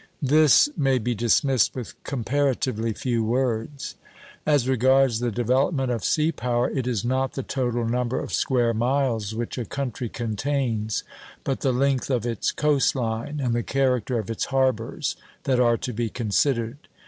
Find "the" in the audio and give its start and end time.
5.19-5.29, 7.33-7.43, 11.59-11.71, 13.53-13.61